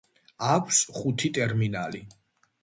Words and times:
აქვს 0.53 0.79
ხუთი 1.01 1.31
ტერმინალი. 1.39 2.03